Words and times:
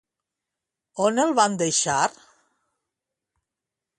On 1.07 1.23
el 1.25 1.33
van 1.41 1.59
deixar? 1.63 1.99